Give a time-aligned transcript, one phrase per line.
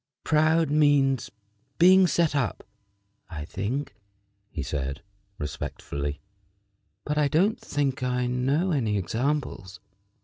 [0.23, 1.29] "Proud means
[1.77, 2.63] being set up,
[3.29, 3.93] I think,"
[4.49, 5.03] he said,
[5.37, 6.21] respectfully;
[7.05, 9.79] "but I don't think I know any examples."